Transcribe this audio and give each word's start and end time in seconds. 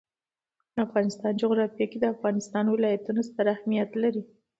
د 0.73 0.75
افغانستان 0.87 1.31
جغرافیه 1.41 1.87
کې 1.91 1.97
د 2.01 2.05
افغانستان 2.15 2.65
ولايتونه 2.69 3.21
ستر 3.29 3.45
اهمیت 3.55 3.89
لري. 4.03 4.21